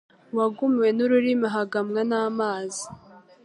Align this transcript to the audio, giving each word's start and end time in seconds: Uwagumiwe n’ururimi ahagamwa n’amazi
Uwagumiwe 0.33 0.89
n’ururimi 0.93 1.45
ahagamwa 1.51 2.01
n’amazi 2.09 2.83